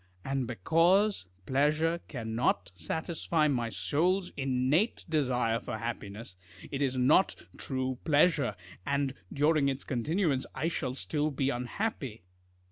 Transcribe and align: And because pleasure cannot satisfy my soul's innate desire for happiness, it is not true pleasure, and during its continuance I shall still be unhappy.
And 0.25 0.47
because 0.47 1.27
pleasure 1.45 1.99
cannot 2.07 2.71
satisfy 2.73 3.47
my 3.47 3.69
soul's 3.69 4.31
innate 4.35 5.05
desire 5.07 5.59
for 5.59 5.77
happiness, 5.77 6.35
it 6.71 6.81
is 6.81 6.97
not 6.97 7.35
true 7.55 7.99
pleasure, 8.03 8.55
and 8.83 9.13
during 9.31 9.69
its 9.69 9.83
continuance 9.83 10.47
I 10.55 10.69
shall 10.69 10.95
still 10.95 11.29
be 11.29 11.51
unhappy. 11.51 12.23